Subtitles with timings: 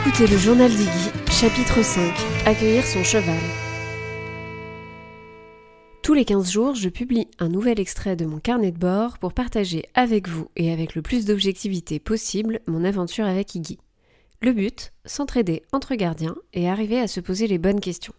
[0.00, 2.00] Écoutez le journal d'Iggy, chapitre 5,
[2.46, 3.34] Accueillir son cheval.
[6.04, 9.32] Tous les 15 jours, je publie un nouvel extrait de mon carnet de bord pour
[9.32, 13.78] partager avec vous et avec le plus d'objectivité possible mon aventure avec Iggy.
[14.40, 18.14] Le but, s'entraider entre gardiens et arriver à se poser les bonnes questions.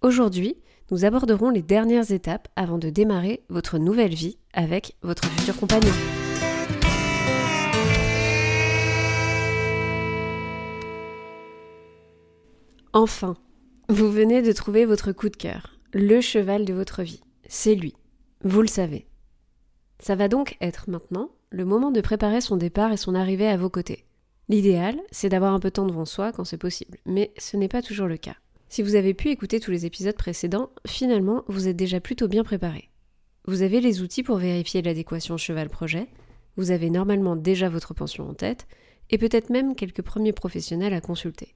[0.00, 0.56] Aujourd'hui,
[0.90, 5.92] nous aborderons les dernières étapes avant de démarrer votre nouvelle vie avec votre futur compagnon.
[12.94, 13.36] Enfin,
[13.90, 17.20] vous venez de trouver votre coup de cœur, le cheval de votre vie.
[17.46, 17.94] C'est lui.
[18.44, 19.06] Vous le savez.
[19.98, 23.56] Ça va donc être maintenant le moment de préparer son départ et son arrivée à
[23.56, 24.06] vos côtés.
[24.48, 27.68] L'idéal, c'est d'avoir un peu de temps devant soi quand c'est possible, mais ce n'est
[27.68, 28.36] pas toujours le cas.
[28.70, 32.44] Si vous avez pu écouter tous les épisodes précédents, finalement, vous êtes déjà plutôt bien
[32.44, 32.90] préparé.
[33.46, 36.08] Vous avez les outils pour vérifier l'adéquation cheval-projet,
[36.56, 38.66] vous avez normalement déjà votre pension en tête,
[39.10, 41.54] et peut-être même quelques premiers professionnels à consulter.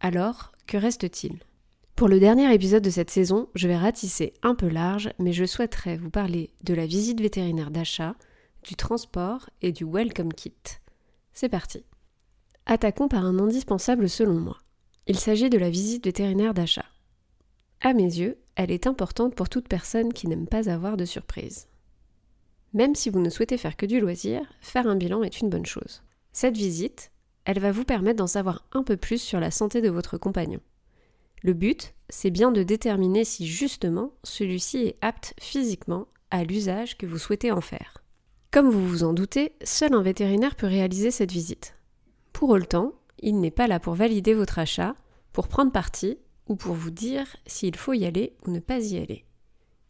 [0.00, 1.38] Alors, que reste-t-il?
[1.94, 5.46] Pour le dernier épisode de cette saison, je vais ratisser un peu large, mais je
[5.46, 8.14] souhaiterais vous parler de la visite vétérinaire d'achat,
[8.62, 10.52] du transport et du welcome kit.
[11.32, 11.84] C'est parti.
[12.66, 14.58] Attaquons par un indispensable selon moi.
[15.06, 16.84] Il s'agit de la visite vétérinaire d'achat.
[17.80, 21.68] À mes yeux, elle est importante pour toute personne qui n'aime pas avoir de surprise.
[22.74, 25.64] Même si vous ne souhaitez faire que du loisir, faire un bilan est une bonne
[25.64, 26.02] chose.
[26.32, 27.10] Cette visite,
[27.46, 30.60] elle va vous permettre d'en savoir un peu plus sur la santé de votre compagnon.
[31.42, 37.06] Le but, c'est bien de déterminer si justement celui-ci est apte physiquement à l'usage que
[37.06, 38.02] vous souhaitez en faire.
[38.50, 41.76] Comme vous vous en doutez, seul un vétérinaire peut réaliser cette visite.
[42.32, 44.96] Pour autant, il n'est pas là pour valider votre achat,
[45.32, 48.98] pour prendre parti ou pour vous dire s'il faut y aller ou ne pas y
[48.98, 49.24] aller.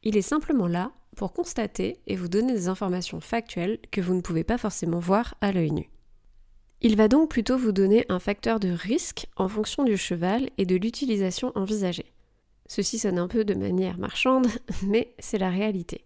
[0.03, 4.21] Il est simplement là pour constater et vous donner des informations factuelles que vous ne
[4.21, 5.91] pouvez pas forcément voir à l'œil nu.
[6.87, 10.67] Il va donc plutôt vous donner un facteur de risque en fonction du cheval et
[10.67, 12.13] de l'utilisation envisagée.
[12.69, 14.47] Ceci sonne un peu de manière marchande,
[14.87, 16.05] mais c'est la réalité.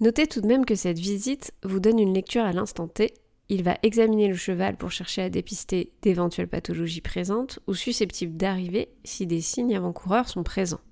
[0.00, 3.14] Notez tout de même que cette visite vous donne une lecture à l'instant T.
[3.48, 8.90] Il va examiner le cheval pour chercher à dépister d'éventuelles pathologies présentes ou susceptibles d'arriver
[9.04, 10.82] si des signes avant-coureurs sont présents.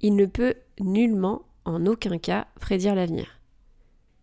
[0.00, 3.38] Il ne peut nullement, en aucun cas, prédire l'avenir.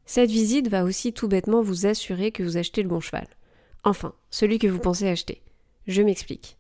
[0.06, 3.30] Cette visite va aussi tout bêtement vous assurer que vous achetez le bon cheval.
[3.84, 5.42] Enfin, celui que vous pensez acheter.
[5.88, 6.58] Je m'explique.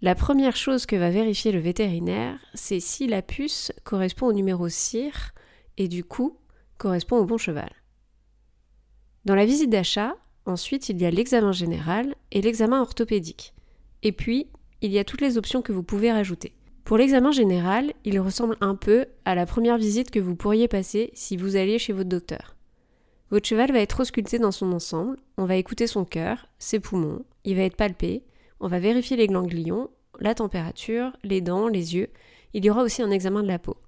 [0.00, 4.68] La première chose que va vérifier le vétérinaire, c'est si la puce correspond au numéro
[4.68, 5.32] CIR
[5.78, 6.36] et du coup
[6.78, 7.70] correspond au bon cheval.
[9.24, 13.54] Dans la visite d'achat, ensuite il y a l'examen général et l'examen orthopédique.
[14.02, 14.48] Et puis,
[14.80, 16.56] il y a toutes les options que vous pouvez rajouter.
[16.84, 21.12] Pour l'examen général, il ressemble un peu à la première visite que vous pourriez passer
[21.14, 22.51] si vous alliez chez votre docteur.
[23.32, 27.24] Votre cheval va être ausculté dans son ensemble, on va écouter son cœur, ses poumons,
[27.44, 28.24] il va être palpé,
[28.60, 29.88] on va vérifier les ganglions,
[30.20, 32.10] la température, les dents, les yeux,
[32.52, 33.78] il y aura aussi un examen de la peau.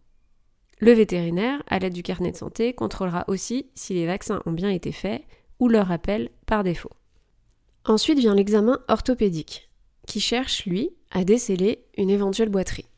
[0.80, 4.70] Le vétérinaire, à l'aide du carnet de santé, contrôlera aussi si les vaccins ont bien
[4.70, 5.22] été faits
[5.60, 6.92] ou leur rappel par défaut.
[7.84, 9.68] Ensuite vient l'examen orthopédique,
[10.06, 12.88] qui cherche, lui, à déceler une éventuelle boiterie.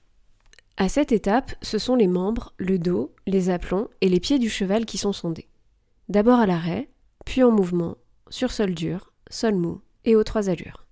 [0.77, 4.49] À cette étape, ce sont les membres, le dos, les aplombs et les pieds du
[4.49, 5.49] cheval qui sont sondés.
[6.09, 6.89] D'abord à l'arrêt,
[7.25, 7.97] puis en mouvement,
[8.28, 10.87] sur sol dur, sol mou et aux trois allures.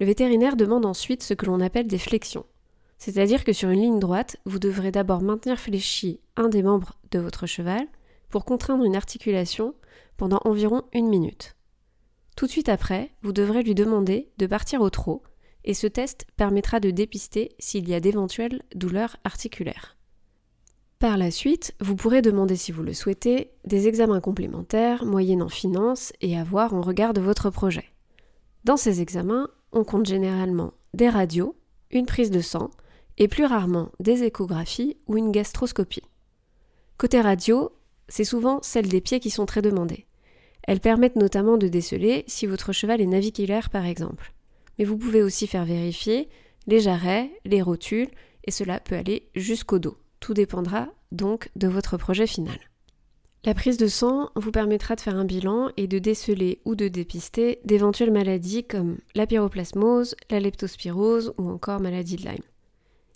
[0.00, 2.46] Le vétérinaire demande ensuite ce que l'on appelle des flexions,
[2.98, 7.20] c'est-à-dire que sur une ligne droite, vous devrez d'abord maintenir fléchi un des membres de
[7.20, 7.86] votre cheval
[8.30, 9.74] pour contraindre une articulation
[10.16, 11.54] pendant environ une minute.
[12.36, 15.22] Tout de suite après, vous devrez lui demander de partir au trot
[15.64, 19.96] et ce test permettra de dépister s'il y a d'éventuelles douleurs articulaires.
[21.02, 26.12] Par la suite, vous pourrez demander, si vous le souhaitez, des examens complémentaires, moyennant finance
[26.20, 27.86] et avoir en regard de votre projet.
[28.62, 31.56] Dans ces examens, on compte généralement des radios,
[31.90, 32.70] une prise de sang
[33.18, 36.04] et plus rarement des échographies ou une gastroscopie.
[36.98, 37.72] Côté radio,
[38.08, 40.06] c'est souvent celles des pieds qui sont très demandées.
[40.68, 44.32] Elles permettent notamment de déceler si votre cheval est naviculaire par exemple.
[44.78, 46.28] Mais vous pouvez aussi faire vérifier
[46.68, 48.10] les jarrets, les rotules,
[48.44, 49.96] et cela peut aller jusqu'au dos.
[50.22, 52.58] Tout dépendra donc de votre projet final.
[53.44, 56.86] La prise de sang vous permettra de faire un bilan et de déceler ou de
[56.86, 62.44] dépister d'éventuelles maladies comme la pyroplasmose, la leptospirose ou encore maladie de Lyme.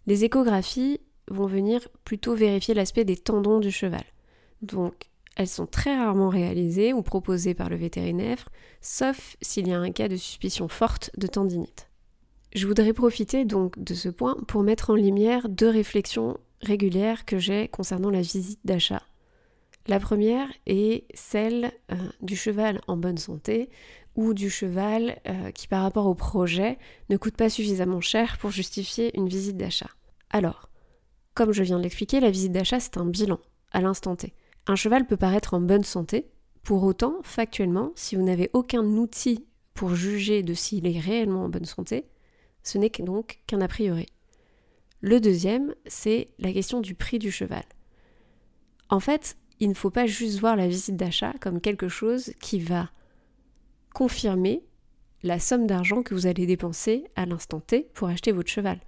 [0.07, 4.05] Les échographies vont venir plutôt vérifier l'aspect des tendons du cheval.
[4.63, 8.49] Donc, elles sont très rarement réalisées ou proposées par le vétérinaire,
[8.81, 11.89] sauf s'il y a un cas de suspicion forte de tendinite.
[12.55, 17.39] Je voudrais profiter donc de ce point pour mettre en lumière deux réflexions régulière que
[17.39, 19.03] j'ai concernant la visite d'achat.
[19.87, 23.71] La première est celle euh, du cheval en bonne santé
[24.17, 28.51] ou du cheval euh, qui par rapport au projet ne coûte pas suffisamment cher pour
[28.51, 29.91] justifier une visite d'achat.
[30.31, 30.71] Alors,
[31.35, 33.39] comme je viens de l'expliquer, la visite d'achat c'est un bilan
[33.73, 34.33] à l'instant T.
[34.67, 36.27] Un cheval peut paraître en bonne santé,
[36.65, 41.49] pour autant, factuellement, si vous n'avez aucun outil pour juger de s'il est réellement en
[41.49, 42.07] bonne santé,
[42.65, 44.07] ce n'est donc qu'un a priori.
[45.01, 47.65] Le deuxième, c'est la question du prix du cheval.
[48.89, 52.61] En fait, il ne faut pas juste voir la visite d'achat comme quelque chose qui
[52.61, 52.91] va
[53.95, 54.63] confirmer
[55.23, 58.81] la somme d'argent que vous allez dépenser à l'instant T pour acheter votre cheval.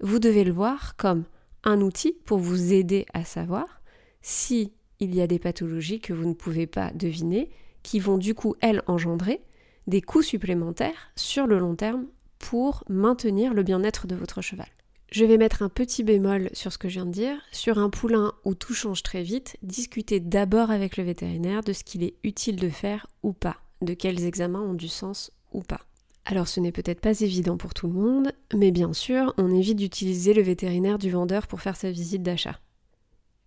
[0.00, 1.24] Vous devez le voir comme
[1.62, 3.82] un outil pour vous aider à savoir
[4.22, 7.50] si il y a des pathologies que vous ne pouvez pas deviner
[7.82, 9.42] qui vont du coup elles engendrer
[9.86, 12.06] des coûts supplémentaires sur le long terme
[12.38, 14.68] pour maintenir le bien-être de votre cheval.
[15.14, 17.36] Je vais mettre un petit bémol sur ce que je viens de dire.
[17.52, 21.84] Sur un poulain où tout change très vite, discutez d'abord avec le vétérinaire de ce
[21.84, 25.82] qu'il est utile de faire ou pas, de quels examens ont du sens ou pas.
[26.24, 29.78] Alors ce n'est peut-être pas évident pour tout le monde, mais bien sûr, on évite
[29.78, 32.58] d'utiliser le vétérinaire du vendeur pour faire sa visite d'achat.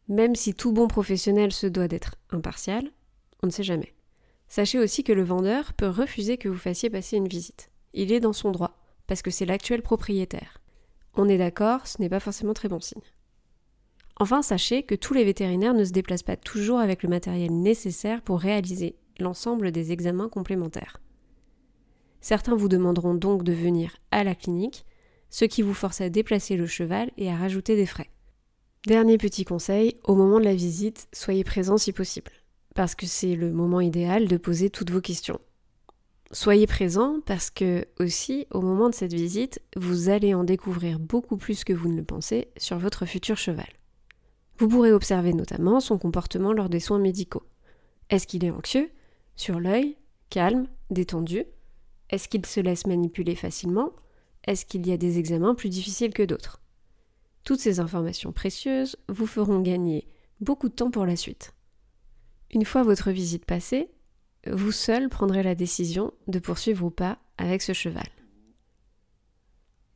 [0.08, 2.90] Même si tout bon professionnel se doit d'être impartial,
[3.44, 3.94] on ne sait jamais.
[4.48, 7.72] Sachez aussi que le vendeur peut refuser que vous fassiez passer une visite.
[7.94, 10.62] Il est dans son droit, parce que c'est l'actuel propriétaire.
[11.18, 13.02] On est d'accord, ce n'est pas forcément très bon signe.
[14.20, 18.22] Enfin, sachez que tous les vétérinaires ne se déplacent pas toujours avec le matériel nécessaire
[18.22, 21.02] pour réaliser l'ensemble des examens complémentaires.
[22.22, 24.86] Certains vous demanderont donc de venir à la clinique,
[25.30, 28.10] ce qui vous force à déplacer le cheval et à rajouter des frais.
[28.86, 32.32] Dernier petit conseil, au moment de la visite, soyez présent si possible,
[32.76, 35.40] parce que c'est le moment idéal de poser toutes vos questions.
[36.32, 41.38] Soyez présent parce que aussi, au moment de cette visite, vous allez en découvrir beaucoup
[41.38, 43.70] plus que vous ne le pensez sur votre futur cheval.
[44.58, 47.44] Vous pourrez observer notamment son comportement lors des soins médicaux.
[48.10, 48.90] Est-ce qu'il est anxieux
[49.36, 49.98] Sur l'œil
[50.30, 51.46] Calme Détendu?
[52.10, 53.94] Est-ce qu'il se laisse manipuler facilement?
[54.46, 56.62] Est-ce qu'il y a des examens plus difficiles que d'autres?
[57.44, 60.08] Toutes ces informations précieuses vous feront gagner
[60.42, 61.54] beaucoup de temps pour la suite.
[62.52, 63.90] Une fois votre visite passée,
[64.52, 68.08] vous seul prendrez la décision de poursuivre ou pas avec ce cheval.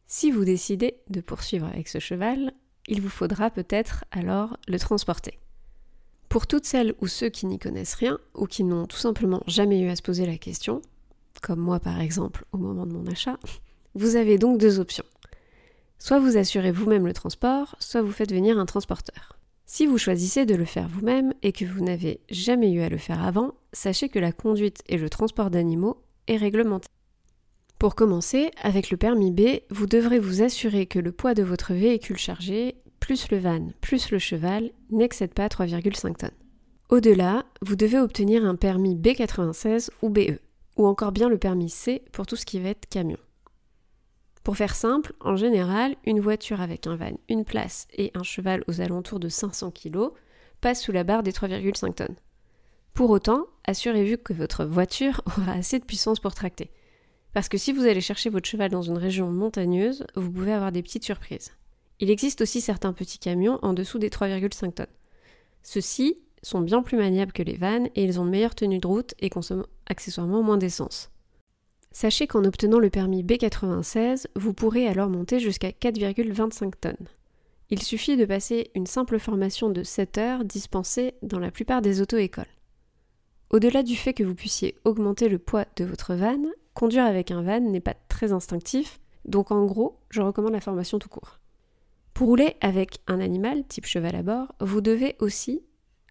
[0.08, 2.54] Si vous décidez de poursuivre avec ce cheval,
[2.88, 5.40] il vous faudra peut-être alors le transporter.
[6.28, 9.80] Pour toutes celles ou ceux qui n'y connaissent rien ou qui n'ont tout simplement jamais
[9.80, 10.82] eu à se poser la question,
[11.42, 13.38] comme moi par exemple au moment de mon achat,
[13.96, 15.06] vous avez donc deux options.
[16.00, 19.38] Soit vous assurez vous-même le transport, soit vous faites venir un transporteur.
[19.66, 22.98] Si vous choisissez de le faire vous-même et que vous n'avez jamais eu à le
[22.98, 26.88] faire avant, sachez que la conduite et le transport d'animaux est réglementé.
[27.80, 31.74] Pour commencer, avec le permis B, vous devrez vous assurer que le poids de votre
[31.74, 36.30] véhicule chargé, plus le van, plus le cheval, n'excède pas 3,5 tonnes.
[36.90, 40.40] Au-delà, vous devez obtenir un permis B96 ou BE,
[40.78, 43.18] ou encore bien le permis C pour tout ce qui va être camion.
[44.44, 48.64] Pour faire simple, en général, une voiture avec un van, une place et un cheval
[48.68, 50.10] aux alentours de 500 kg
[50.62, 52.16] passe sous la barre des 3,5 tonnes.
[52.94, 56.72] Pour autant, assurez-vous que votre voiture aura assez de puissance pour tracter.
[57.34, 60.72] Parce que si vous allez chercher votre cheval dans une région montagneuse, vous pouvez avoir
[60.72, 61.52] des petites surprises.
[62.00, 64.88] Il existe aussi certains petits camions en dessous des 3,5 tonnes.
[65.64, 68.88] Ceux-ci sont bien plus maniables que les vannes et ils ont de meilleures tenues de
[68.88, 71.12] route et consomment accessoirement moins d'essence.
[71.92, 77.08] Sachez qu'en obtenant le permis B96, vous pourrez alors monter jusqu'à 4,25 tonnes.
[77.70, 82.02] Il suffit de passer une simple formation de 7 heures dispensée dans la plupart des
[82.02, 82.46] auto-écoles.
[83.52, 86.42] Au-delà du fait que vous puissiez augmenter le poids de votre van,
[86.74, 91.00] conduire avec un van n'est pas très instinctif, donc en gros, je recommande la formation
[91.00, 91.40] tout court.
[92.14, 95.64] Pour rouler avec un animal type cheval à bord, vous devez aussi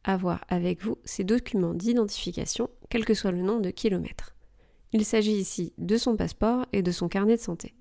[0.04, 4.34] avoir avec vous ces documents d'identification, quel que soit le nombre de kilomètres.
[4.92, 7.74] Il s'agit ici de son passeport et de son carnet de santé.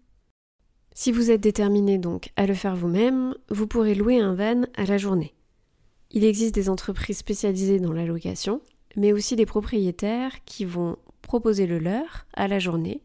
[0.93, 4.85] Si vous êtes déterminé donc à le faire vous-même, vous pourrez louer un van à
[4.85, 5.33] la journée.
[6.11, 8.61] Il existe des entreprises spécialisées dans la location,
[8.95, 13.01] mais aussi des propriétaires qui vont proposer le leur à la journée.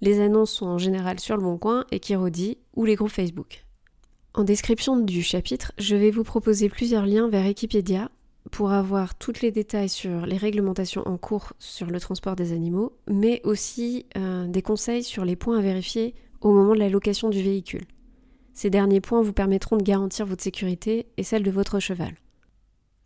[0.00, 3.64] Les annonces sont en général sur le Bon Coin et Kirodi ou les groupes Facebook.
[4.34, 8.10] En description du chapitre, je vais vous proposer plusieurs liens vers Equipedia
[8.50, 12.92] pour avoir tous les détails sur les réglementations en cours sur le transport des animaux,
[13.08, 17.30] mais aussi euh, des conseils sur les points à vérifier au moment de la location
[17.30, 17.86] du véhicule.
[18.52, 22.14] Ces derniers points vous permettront de garantir votre sécurité et celle de votre cheval.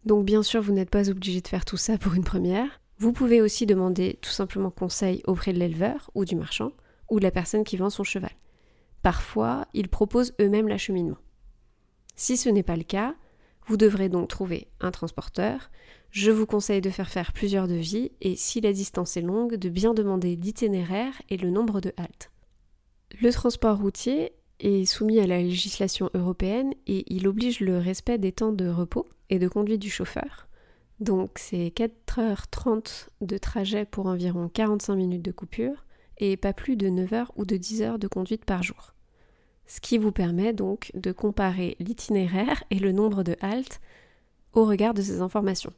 [0.04, 2.80] Donc bien sûr, vous n'êtes pas obligé de faire tout ça pour une première.
[2.98, 6.72] Vous pouvez aussi demander tout simplement conseil auprès de l'éleveur ou du marchand
[7.10, 8.32] ou de la personne qui vend son cheval.
[9.02, 11.16] Parfois, ils proposent eux-mêmes l'acheminement.
[12.16, 13.14] Si ce n'est pas le cas,
[13.66, 15.70] vous devrez donc trouver un transporteur,
[16.10, 19.68] je vous conseille de faire faire plusieurs devis et si la distance est longue, de
[19.68, 22.30] bien demander l'itinéraire et le nombre de haltes.
[23.20, 28.32] Le transport routier est soumis à la législation européenne et il oblige le respect des
[28.32, 30.48] temps de repos et de conduite du chauffeur.
[31.00, 35.86] Donc c'est 4h30 de trajet pour environ 45 minutes de coupure
[36.18, 38.94] et pas plus de 9h ou de 10 heures de conduite par jour.
[39.66, 43.80] Ce qui vous permet donc de comparer l'itinéraire et le nombre de haltes
[44.52, 45.72] au regard de ces informations.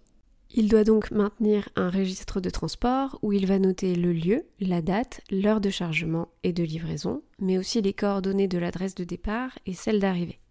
[0.55, 4.83] Il doit donc maintenir un registre de transport où il va noter le lieu, la
[4.83, 9.59] date, l'heure de chargement et de livraison, mais aussi les coordonnées de l'adresse de départ
[9.65, 10.42] et celle d'arrivée.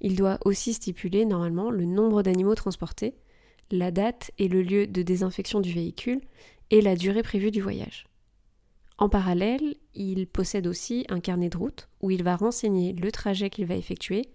[0.00, 3.14] Il doit aussi stipuler normalement le nombre d'animaux transportés,
[3.70, 6.20] la date et le lieu de désinfection du véhicule
[6.70, 8.06] et la durée prévue du voyage.
[8.98, 13.48] En parallèle, il possède aussi un carnet de route où il va renseigner le trajet
[13.48, 14.28] qu'il va effectuer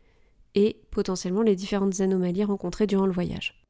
[0.55, 3.62] et potentiellement les différentes anomalies rencontrées durant le voyage.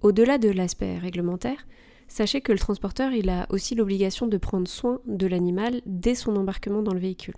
[0.00, 1.66] Au-delà de l'aspect réglementaire,
[2.08, 6.82] sachez que le transporteur a aussi l'obligation de prendre soin de l'animal dès son embarquement
[6.82, 7.34] dans le véhicule.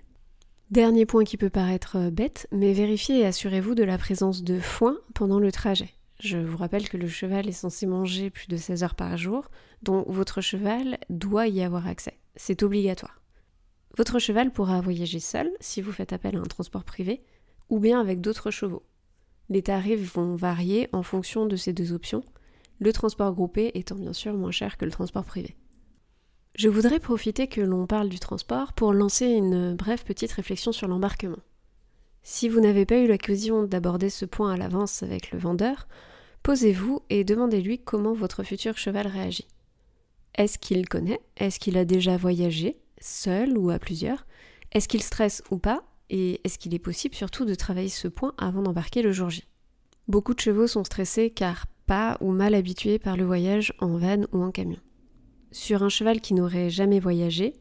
[0.71, 4.59] Dernier point qui peut paraître euh, bête, mais vérifiez et assurez-vous de la présence de
[4.59, 5.93] foin pendant le trajet.
[6.19, 9.49] Je vous rappelle que le cheval est censé manger plus de 16 heures par jour,
[9.81, 12.17] donc votre cheval doit y avoir accès.
[12.35, 13.21] C'est obligatoire.
[13.97, 17.23] Votre cheval pourra voyager seul si vous faites appel à un transport privé,
[17.69, 18.83] ou bien avec d'autres chevaux.
[19.47, 22.25] Les tarifs vont varier en fonction de ces deux options,
[22.79, 25.55] le transport groupé étant bien sûr moins cher que le transport privé.
[26.57, 30.87] Je voudrais profiter que l'on parle du transport pour lancer une brève petite réflexion sur
[30.87, 31.37] l'embarquement.
[32.23, 35.87] Si vous n'avez pas eu l'occasion d'aborder ce point à l'avance avec le vendeur,
[36.41, 39.47] posez-vous et demandez-lui comment votre futur cheval réagit.
[40.33, 41.21] Est-ce qu'il connaît?
[41.37, 44.25] Est-ce qu'il a déjà voyagé, seul ou à plusieurs?
[44.71, 45.83] Est-ce qu'il stresse ou pas?
[46.09, 49.43] Et est-ce qu'il est possible surtout de travailler ce point avant d'embarquer le jour J?
[50.07, 54.23] Beaucoup de chevaux sont stressés car pas ou mal habitué par le voyage en van
[54.31, 54.79] ou en camion.
[55.51, 57.53] Sur un cheval qui n'aurait jamais voyagé,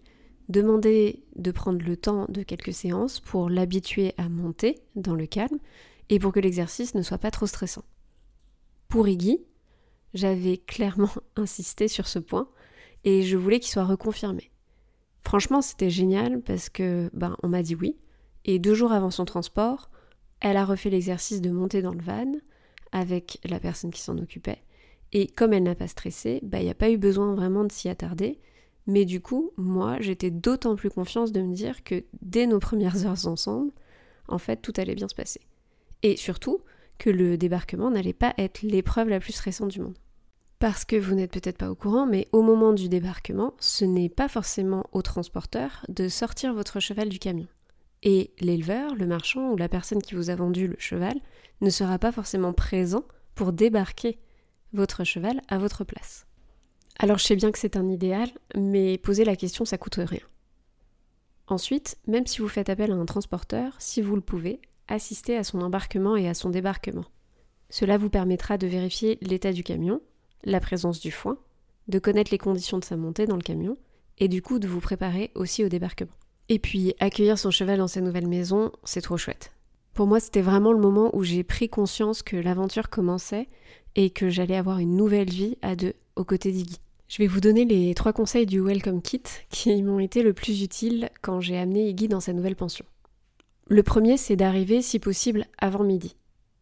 [0.48, 5.58] demandez de prendre le temps de quelques séances pour l'habituer à monter dans le calme
[6.08, 7.84] et pour que l'exercice ne soit pas trop stressant.
[8.88, 9.40] Pour Iggy,
[10.14, 12.48] j'avais clairement insisté sur ce point
[13.04, 14.50] et je voulais qu'il soit reconfirmé.
[15.24, 17.96] Franchement, c'était génial parce que ben on m'a dit oui
[18.44, 19.90] et deux jours avant son transport,
[20.40, 22.32] elle a refait l'exercice de monter dans le van,
[22.92, 24.62] avec la personne qui s'en occupait.
[25.12, 27.72] Et comme elle n'a pas stressé, bah, il n'y a pas eu besoin vraiment de
[27.72, 28.38] s'y attarder.
[28.86, 33.06] Mais du coup, moi, j'étais d'autant plus confiance de me dire que dès nos premières
[33.06, 33.72] heures ensemble,
[34.28, 35.40] en fait, tout allait bien se passer.
[36.02, 36.60] Et surtout,
[36.98, 39.98] que le débarquement n'allait pas être l'épreuve la plus stressante du monde.
[40.58, 44.08] Parce que vous n'êtes peut-être pas au courant, mais au moment du débarquement, ce n'est
[44.08, 47.46] pas forcément au transporteur de sortir votre cheval du camion.
[48.02, 51.18] Et l'éleveur, le marchand ou la personne qui vous a vendu le cheval
[51.60, 54.18] ne sera pas forcément présent pour débarquer
[54.72, 56.26] votre cheval à votre place.
[56.98, 60.20] Alors je sais bien que c'est un idéal, mais poser la question ça coûte rien.
[61.48, 65.44] Ensuite, même si vous faites appel à un transporteur, si vous le pouvez, assistez à
[65.44, 67.04] son embarquement et à son débarquement.
[67.70, 70.00] Cela vous permettra de vérifier l'état du camion,
[70.44, 71.38] la présence du foin,
[71.88, 73.76] de connaître les conditions de sa montée dans le camion,
[74.18, 76.12] et du coup de vous préparer aussi au débarquement.
[76.48, 79.52] Et puis, accueillir son cheval dans sa nouvelle maison, c'est trop chouette.
[79.96, 83.48] Pour moi, c'était vraiment le moment où j'ai pris conscience que l'aventure commençait
[83.94, 86.76] et que j'allais avoir une nouvelle vie à deux, aux côtés d'Iggy.
[87.08, 90.62] Je vais vous donner les trois conseils du Welcome Kit qui m'ont été le plus
[90.62, 92.84] utiles quand j'ai amené Iggy dans sa nouvelle pension.
[93.68, 96.14] Le premier, c'est d'arriver, si possible, avant midi.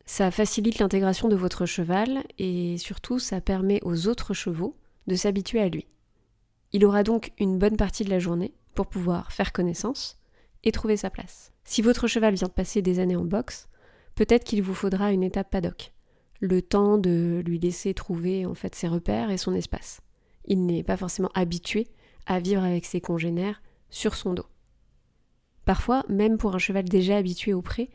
[0.07, 4.77] Ça facilite l'intégration de votre cheval et surtout, ça permet aux autres chevaux
[5.09, 5.89] de s'habituer à lui.
[6.73, 10.19] Il aura donc une bonne partie de la journée pour pouvoir faire connaissance
[10.65, 11.53] et trouver sa place.
[11.65, 13.69] Si votre cheval vient de passer des années en boxe,
[14.15, 15.93] peut-être qu'il vous faudra une étape paddock,
[16.41, 20.01] le temps de lui laisser trouver en fait ses repères et son espace.
[20.47, 21.87] Il n'est pas forcément habitué
[22.27, 24.47] à vivre avec ses congénères sur son dos.
[25.65, 27.91] Parfois, même pour un cheval déjà habitué au pré,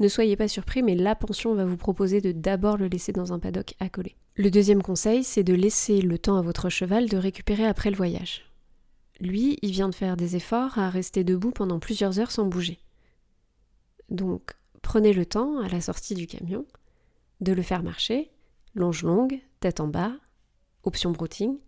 [0.00, 3.32] ne soyez pas surpris, mais la pension va vous proposer de d'abord le laisser dans
[3.32, 4.16] un paddock accolé.
[4.34, 7.96] Le deuxième conseil, c'est de laisser le temps à votre cheval de récupérer après le
[7.96, 8.42] voyage.
[9.20, 12.78] Lui, il vient de faire des efforts à rester debout pendant plusieurs heures sans bouger.
[14.10, 14.52] Donc,
[14.82, 16.66] prenez le temps, à la sortie du camion,
[17.40, 18.30] de le faire marcher,
[18.74, 20.12] longe longue, tête en bas,
[20.82, 21.58] option brouting,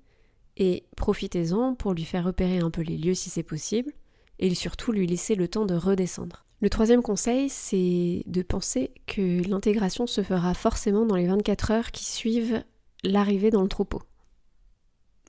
[0.57, 3.93] et profitez-en pour lui faire repérer un peu les lieux si c'est possible,
[4.39, 6.45] et surtout lui laisser le temps de redescendre.
[6.61, 11.91] Le troisième conseil, c'est de penser que l'intégration se fera forcément dans les 24 heures
[11.91, 12.65] qui suivent
[13.05, 14.03] l'arrivée dans le troupeau.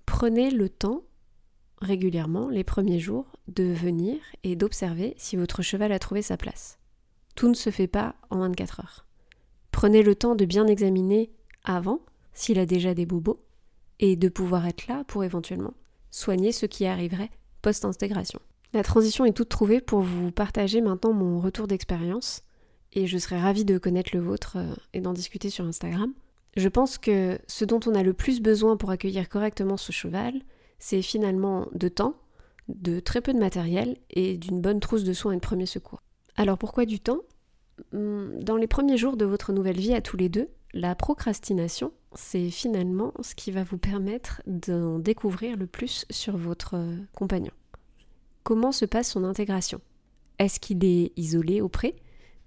[0.05, 1.03] Prenez le temps
[1.81, 6.79] régulièrement les premiers jours de venir et d'observer si votre cheval a trouvé sa place.
[7.35, 9.05] Tout ne se fait pas en 24 heures.
[9.71, 11.29] Prenez le temps de bien examiner
[11.63, 12.01] avant
[12.33, 13.43] s'il a déjà des bobos,
[13.99, 15.73] et de pouvoir être là pour éventuellement
[16.11, 17.31] soigner ce qui arriverait
[17.61, 18.39] post-intégration.
[18.73, 22.43] La transition est toute trouvée pour vous partager maintenant mon retour d'expérience,
[22.93, 26.13] et je serais ravie de connaître le vôtre euh, et d'en discuter sur Instagram.
[26.55, 30.41] Je pense que ce dont on a le plus besoin pour accueillir correctement ce cheval,
[30.79, 32.15] c'est finalement de temps,
[32.67, 36.01] de très peu de matériel et d'une bonne trousse de soins et de premiers secours.
[36.35, 37.19] Alors pourquoi du temps?
[37.93, 41.91] Hmm, Dans les premiers jours de votre nouvelle vie à tous les deux, la procrastination,
[42.13, 47.51] c'est finalement ce qui va vous permettre d'en découvrir le plus sur votre euh, compagnon.
[48.43, 49.81] Comment se passe son intégration?
[50.39, 51.95] Est-ce qu'il est isolé auprès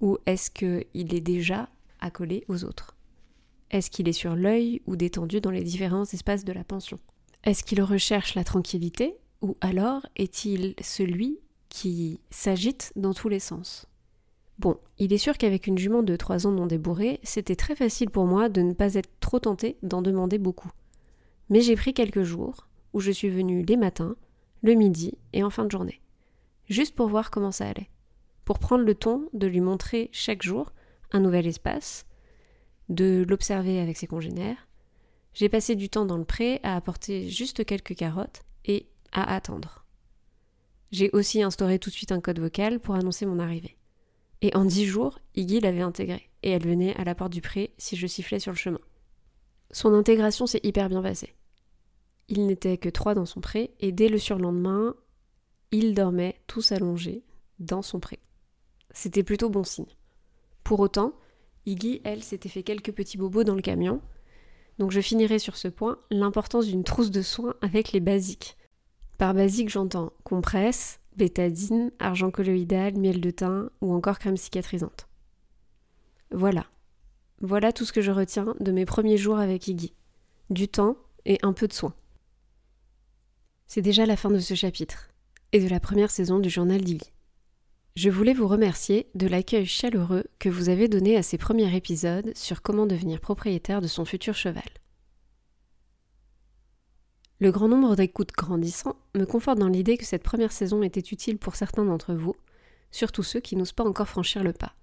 [0.00, 1.68] ou est-ce qu'il est déjà
[2.00, 2.94] accolé aux autres?
[3.70, 6.99] Est-ce qu'il est sur l'œil ou détendu dans les différents espaces de la pension?
[7.44, 11.38] Est-ce qu'il recherche la tranquillité ou alors est-il celui
[11.70, 13.87] qui s'agite dans tous les sens?
[14.59, 18.11] Bon, il est sûr qu'avec une jument de 3 ans non débourrée, c'était très facile
[18.11, 20.70] pour moi de ne pas être trop tentée d'en demander beaucoup.
[21.49, 24.16] Mais j'ai pris quelques jours où je suis venue les matins,
[24.61, 26.02] le midi et en fin de journée,
[26.68, 27.88] juste pour voir comment ça allait,
[28.44, 30.73] pour prendre le temps de lui montrer chaque jour
[31.12, 32.04] un nouvel espace,
[32.90, 34.68] de l'observer avec ses congénères.
[35.32, 39.84] J'ai passé du temps dans le pré à apporter juste quelques carottes et à attendre.
[40.90, 43.76] J'ai aussi instauré tout de suite un code vocal pour annoncer mon arrivée.
[44.42, 47.72] Et en dix jours, Iggy l'avait intégré, et elle venait à la porte du pré
[47.78, 48.80] si je sifflais sur le chemin.
[49.70, 51.34] Son intégration s'est hyper bien passée.
[52.28, 54.94] Il n'était que trois dans son pré, et dès le surlendemain,
[55.70, 57.22] ils dormaient tous allongés
[57.58, 58.18] dans son pré.
[58.92, 59.94] C'était plutôt bon signe.
[60.64, 61.12] Pour autant,
[61.66, 64.00] Iggy, elle, s'était fait quelques petits bobos dans le camion,
[64.80, 68.56] donc je finirai sur ce point l'importance d'une trousse de soins avec les basiques.
[69.18, 75.07] Par basique, j'entends compresse, bétadine, argent colloïdal, miel de thym ou encore crème cicatrisante.
[76.31, 76.64] Voilà.
[77.42, 79.92] Voilà tout ce que je retiens de mes premiers jours avec Iggy.
[80.48, 81.92] Du temps et un peu de soin.
[83.66, 85.11] C'est déjà la fin de ce chapitre
[85.52, 87.12] et de la première saison du journal d'Iggy.
[87.96, 92.33] Je voulais vous remercier de l'accueil chaleureux que vous avez donné à ces premiers épisodes
[92.37, 94.62] sur comment devenir propriétaire de son futur cheval.
[97.40, 101.38] Le grand nombre d'écoutes grandissant me conforte dans l'idée que cette première saison était utile
[101.38, 102.37] pour certains d'entre vous,
[102.92, 104.74] surtout ceux qui n'osent pas encore franchir le pas.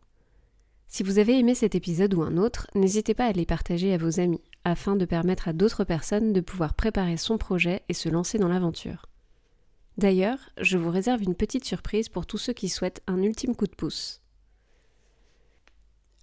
[0.89, 3.98] Si vous avez aimé cet épisode ou un autre, n'hésitez pas à les partager à
[3.98, 8.10] vos amis, afin de permettre à d'autres personnes de pouvoir préparer son projet et se
[8.10, 9.06] lancer dans l'aventure.
[9.98, 13.68] D'ailleurs, je vous réserve une petite surprise pour tous ceux qui souhaitent un ultime coup
[13.68, 14.22] de pouce.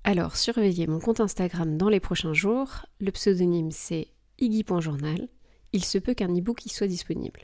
[0.04, 4.08] Alors surveillez mon compte Instagram dans les prochains jours, le pseudonyme c'est
[4.38, 5.28] iggy.journal
[5.74, 7.40] il se peut qu'un e-book y soit disponible.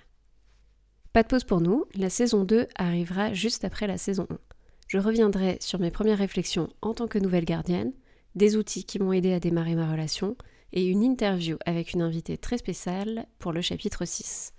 [1.13, 4.39] Pas de pause pour nous, la saison 2 arrivera juste après la saison 1.
[4.87, 7.93] Je reviendrai sur mes premières réflexions en tant que nouvelle gardienne,
[8.37, 10.37] des outils qui m'ont aidé à démarrer ma relation
[10.73, 14.53] et une interview avec une invitée très spéciale pour le chapitre 6.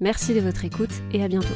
[0.00, 1.54] Merci de votre écoute et à bientôt.